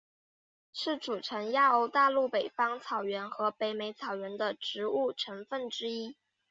[0.73, 6.17] 是组成欧亚大陆北方草原和北美草原的植物成分之一。